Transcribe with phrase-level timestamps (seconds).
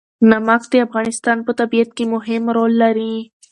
[0.29, 3.15] نمک د افغانستان په طبیعت کې مهم رول لري.